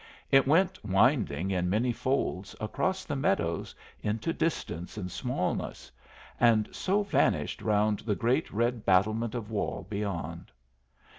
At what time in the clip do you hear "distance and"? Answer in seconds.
4.33-5.11